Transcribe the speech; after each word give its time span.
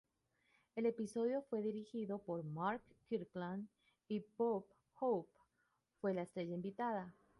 El 0.75 0.87
episodio 0.87 1.43
fue 1.43 1.61
dirigido 1.61 2.17
por 2.17 2.43
Mark 2.43 2.81
Kirkland 3.07 3.67
y 4.07 4.25
Bob 4.35 4.65
Hope, 4.99 5.29
fue 5.99 6.15
la 6.15 6.23
estrella 6.23 6.55
invitada. 6.55 7.13